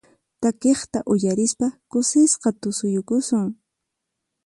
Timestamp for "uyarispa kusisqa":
1.13-2.49